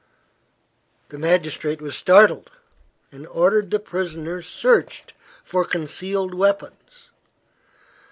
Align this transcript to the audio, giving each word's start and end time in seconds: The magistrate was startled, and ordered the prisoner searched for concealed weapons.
The 1.09 1.19
magistrate 1.19 1.79
was 1.79 1.95
startled, 1.95 2.49
and 3.11 3.27
ordered 3.27 3.69
the 3.69 3.77
prisoner 3.77 4.41
searched 4.41 5.13
for 5.43 5.63
concealed 5.63 6.33
weapons. 6.33 7.11